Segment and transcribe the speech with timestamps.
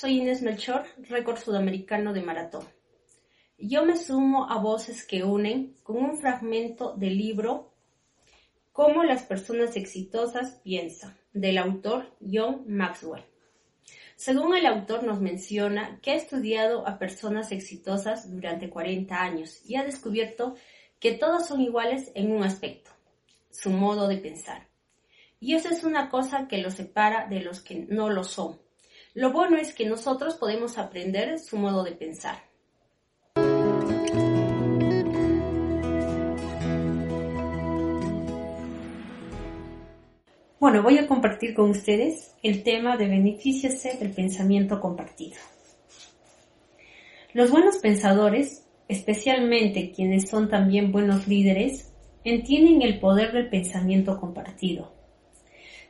[0.00, 2.64] Soy Inés Melchor, récord sudamericano de maratón.
[3.58, 7.74] Yo me sumo a voces que unen con un fragmento del libro
[8.72, 13.24] Cómo las personas exitosas piensan, del autor John Maxwell.
[14.16, 19.76] Según el autor nos menciona que ha estudiado a personas exitosas durante 40 años y
[19.76, 20.54] ha descubierto
[20.98, 22.90] que todas son iguales en un aspecto,
[23.50, 24.66] su modo de pensar.
[25.40, 28.69] Y eso es una cosa que los separa de los que no lo son
[29.14, 32.38] lo bueno es que nosotros podemos aprender su modo de pensar.
[40.60, 45.36] Bueno, voy a compartir con ustedes el tema de beneficiarse del pensamiento compartido.
[47.32, 51.92] Los buenos pensadores, especialmente quienes son también buenos líderes,
[52.24, 54.99] entienden el poder del pensamiento compartido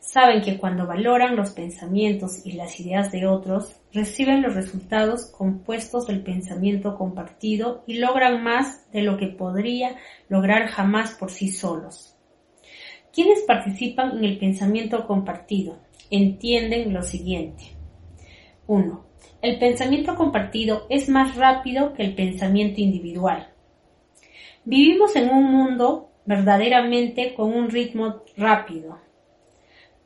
[0.00, 6.06] Saben que cuando valoran los pensamientos y las ideas de otros, reciben los resultados compuestos
[6.06, 9.96] del pensamiento compartido y logran más de lo que podría
[10.30, 12.16] lograr jamás por sí solos.
[13.12, 15.78] Quienes participan en el pensamiento compartido
[16.10, 17.64] entienden lo siguiente.
[18.68, 19.04] 1.
[19.42, 23.50] El pensamiento compartido es más rápido que el pensamiento individual.
[24.64, 28.98] Vivimos en un mundo verdaderamente con un ritmo rápido,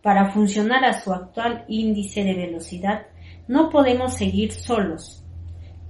[0.04, 3.06] para funcionar a su actual índice de velocidad,
[3.48, 5.25] no podemos seguir solos.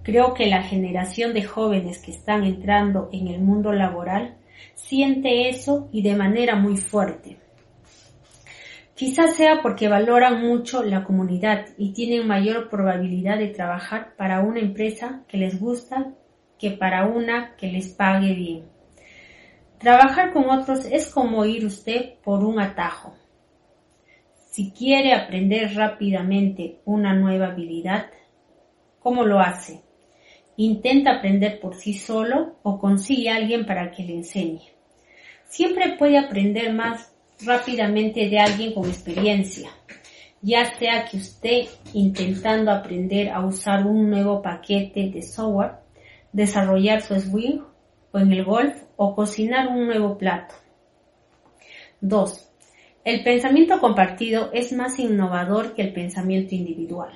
[0.05, 4.37] Creo que la generación de jóvenes que están entrando en el mundo laboral
[4.77, 7.39] siente eso y de manera muy fuerte.
[8.95, 14.61] Quizás sea porque valoran mucho la comunidad y tienen mayor probabilidad de trabajar para una
[14.61, 16.13] empresa que les gusta
[16.57, 18.63] que para una que les pague bien.
[19.79, 23.17] Trabajar con otros es como ir usted por un atajo.
[24.55, 28.07] Si quiere aprender rápidamente una nueva habilidad,
[29.01, 29.81] ¿cómo lo hace?
[30.57, 34.61] ¿Intenta aprender por sí solo o consigue a alguien para que le enseñe?
[35.49, 37.13] Siempre puede aprender más
[37.45, 39.71] rápidamente de alguien con experiencia,
[40.41, 45.81] ya sea que usted intentando aprender a usar un nuevo paquete de software,
[46.33, 47.59] desarrollar su swing
[48.13, 50.55] o en el golf o cocinar un nuevo plato.
[52.01, 52.54] 2.
[53.05, 57.13] El pensamiento compartido es más innovador que el pensamiento individual.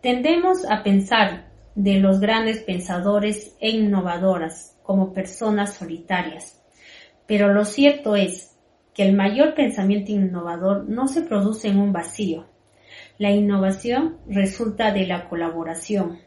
[0.00, 6.62] Tendemos a pensar de los grandes pensadores e innovadoras como personas solitarias,
[7.26, 8.56] pero lo cierto es
[8.94, 12.46] que el mayor pensamiento innovador no se produce en un vacío.
[13.18, 16.20] La innovación resulta de la colaboración.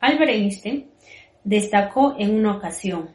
[0.00, 0.90] Albert Einstein
[1.44, 3.10] destacó en una ocasión,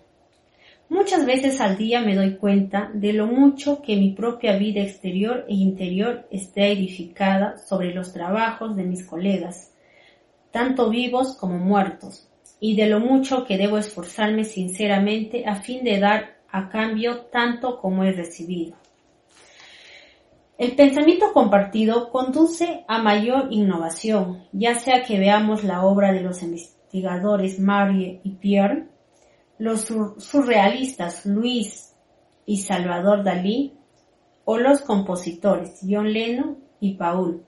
[0.89, 5.45] Muchas veces al día me doy cuenta de lo mucho que mi propia vida exterior
[5.49, 9.73] e interior está edificada sobre los trabajos de mis colegas,
[10.51, 12.29] tanto vivos como muertos,
[12.61, 17.79] y de lo mucho que debo esforzarme sinceramente a fin de dar a cambio tanto
[17.79, 18.75] como he recibido.
[20.57, 26.41] El pensamiento compartido conduce a mayor innovación, ya sea que veamos la obra de los
[26.41, 28.87] investigadores Marie y Pierre,
[29.59, 29.87] los
[30.17, 31.95] surrealistas Luis
[32.45, 33.73] y Salvador Dalí
[34.45, 37.45] o los compositores John Lennon y Paul.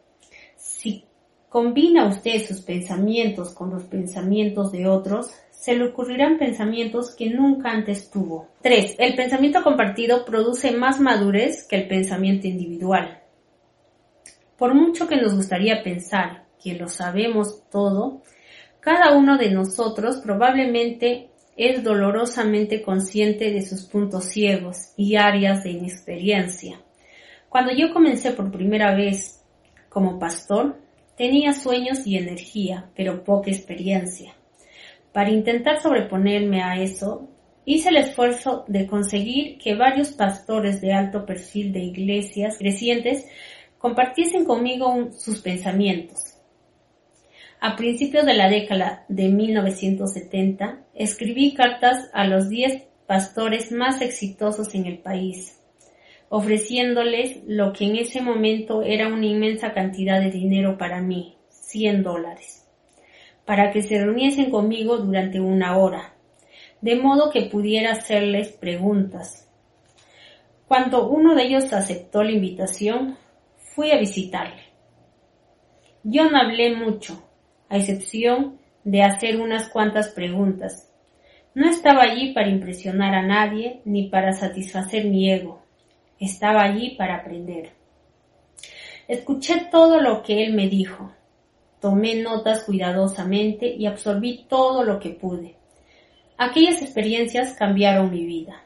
[0.57, 1.06] Si
[1.47, 7.71] combina usted sus pensamientos con los pensamientos de otros, se le ocurrirán pensamientos que nunca
[7.71, 8.47] antes tuvo.
[8.61, 8.95] 3.
[8.97, 13.21] El pensamiento compartido produce más madurez que el pensamiento individual.
[14.57, 18.21] Por mucho que nos gustaría pensar que lo sabemos todo,
[18.79, 21.28] cada uno de nosotros probablemente
[21.59, 26.79] es dolorosamente consciente de sus puntos ciegos y áreas de inexperiencia.
[27.50, 29.44] Cuando yo comencé por primera vez
[29.89, 30.77] como pastor,
[31.17, 34.33] tenía sueños y energía, pero poca experiencia.
[35.11, 37.27] Para intentar sobreponerme a eso,
[37.65, 43.25] hice el esfuerzo de conseguir que varios pastores de alto perfil de iglesias crecientes
[43.79, 46.38] compartiesen conmigo sus pensamientos.
[47.61, 54.73] A principios de la década de 1970, escribí cartas a los 10 pastores más exitosos
[54.75, 55.59] en el país,
[56.29, 62.01] ofreciéndoles lo que en ese momento era una inmensa cantidad de dinero para mí, 100
[62.01, 62.65] dólares,
[63.44, 66.13] para que se reuniesen conmigo durante una hora,
[66.79, 69.50] de modo que pudiera hacerles preguntas.
[70.65, 73.17] Cuando uno de ellos aceptó la invitación,
[73.75, 74.63] fui a visitarle.
[76.03, 77.28] Yo no hablé mucho,
[77.69, 80.89] a excepción de hacer unas cuantas preguntas,
[81.56, 85.62] no estaba allí para impresionar a nadie ni para satisfacer mi ego.
[86.19, 87.71] Estaba allí para aprender.
[89.07, 91.12] Escuché todo lo que él me dijo.
[91.81, 95.56] Tomé notas cuidadosamente y absorbí todo lo que pude.
[96.38, 98.63] Aquellas experiencias cambiaron mi vida.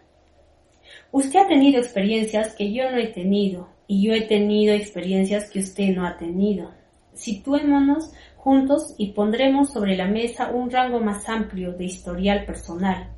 [1.11, 5.59] Usted ha tenido experiencias que yo no he tenido y yo he tenido experiencias que
[5.59, 6.71] usted no ha tenido.
[7.13, 8.11] Situémonos
[8.43, 13.13] juntos y pondremos sobre la mesa un rango más amplio de historial personal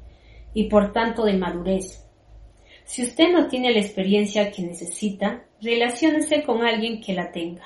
[0.54, 2.08] y por tanto de madurez.
[2.84, 7.66] Si usted no tiene la experiencia que necesita, relaciónese con alguien que la tenga.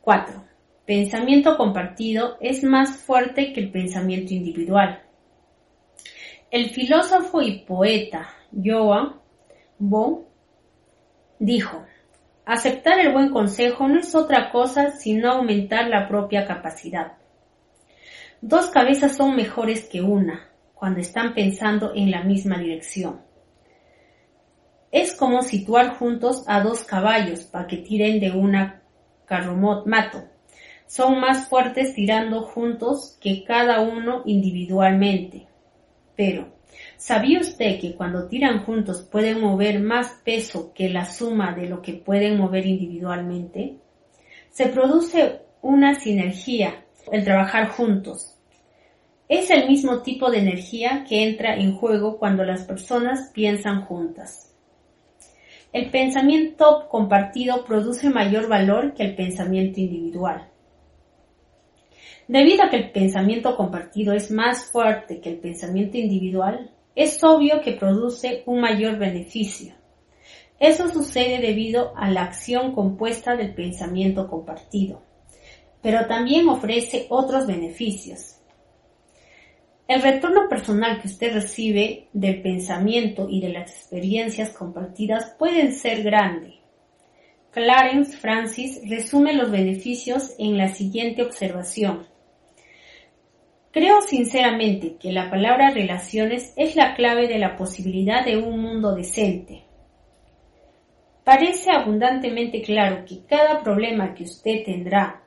[0.00, 0.44] 4.
[0.84, 5.02] Pensamiento compartido es más fuerte que el pensamiento individual.
[6.50, 9.14] El filósofo y poeta Joan
[9.78, 10.26] Bo
[11.38, 11.84] dijo,
[12.52, 17.12] Aceptar el buen consejo no es otra cosa sino aumentar la propia capacidad.
[18.40, 23.20] Dos cabezas son mejores que una cuando están pensando en la misma dirección.
[24.90, 28.82] Es como situar juntos a dos caballos para que tiren de una
[29.86, 30.24] mato.
[30.88, 35.46] Son más fuertes tirando juntos que cada uno individualmente.
[36.16, 36.48] Pero,
[36.96, 41.80] ¿Sabía usted que cuando tiran juntos pueden mover más peso que la suma de lo
[41.82, 43.76] que pueden mover individualmente?
[44.50, 48.36] Se produce una sinergia, el trabajar juntos.
[49.28, 54.52] Es el mismo tipo de energía que entra en juego cuando las personas piensan juntas.
[55.72, 60.49] El pensamiento compartido produce mayor valor que el pensamiento individual.
[62.30, 67.60] Debido a que el pensamiento compartido es más fuerte que el pensamiento individual, es obvio
[67.60, 69.74] que produce un mayor beneficio.
[70.60, 75.02] Eso sucede debido a la acción compuesta del pensamiento compartido,
[75.82, 78.36] pero también ofrece otros beneficios.
[79.88, 86.04] El retorno personal que usted recibe del pensamiento y de las experiencias compartidas pueden ser
[86.04, 86.60] grande.
[87.50, 92.09] Clarence Francis resume los beneficios en la siguiente observación.
[93.72, 98.94] Creo sinceramente que la palabra relaciones es la clave de la posibilidad de un mundo
[98.94, 99.64] decente.
[101.22, 105.22] Parece abundantemente claro que cada problema que usted tendrá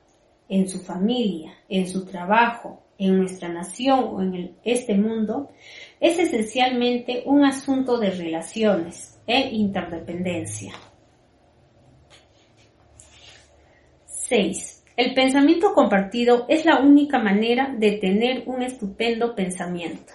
[0.50, 5.52] en su familia, en su trabajo, en nuestra nación o en este mundo
[6.00, 10.74] es esencialmente un asunto de relaciones e interdependencia.
[14.06, 14.83] 6.
[14.96, 20.14] El pensamiento compartido es la única manera de tener un estupendo pensamiento.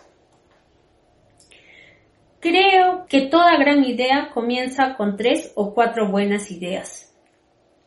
[2.38, 7.12] Creo que toda gran idea comienza con tres o cuatro buenas ideas,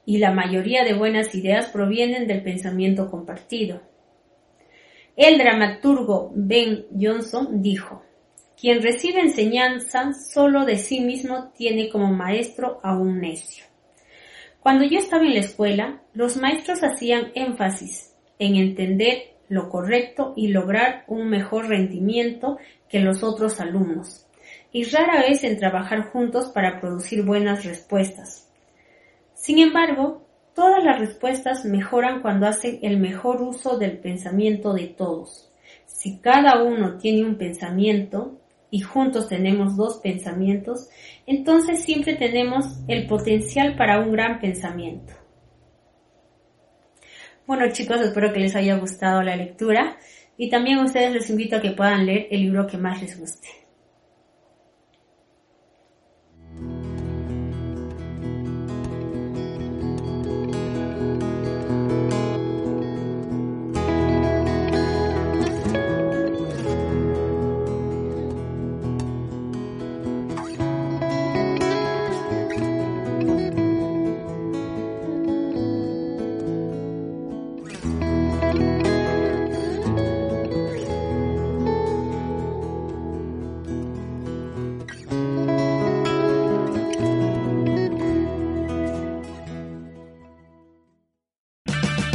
[0.06, 3.82] y la mayoría de buenas ideas provienen del pensamiento compartido.
[5.16, 8.04] El dramaturgo Ben Johnson dijo,
[8.60, 13.71] quien recibe enseñanza solo de sí mismo tiene como maestro a un necio.
[14.62, 20.50] Cuando yo estaba en la escuela, los maestros hacían énfasis en entender lo correcto y
[20.50, 24.28] lograr un mejor rendimiento que los otros alumnos,
[24.72, 28.52] y rara vez en trabajar juntos para producir buenas respuestas.
[29.34, 35.52] Sin embargo, todas las respuestas mejoran cuando hacen el mejor uso del pensamiento de todos.
[35.88, 38.41] Si cada uno tiene un pensamiento,
[38.72, 40.90] y juntos tenemos dos pensamientos,
[41.28, 45.14] entonces siempre tenemos el potencial para un gran pensamiento.
[47.46, 49.98] Bueno chicos, espero que les haya gustado la lectura
[50.38, 53.20] y también a ustedes les invito a que puedan leer el libro que más les
[53.20, 53.61] guste.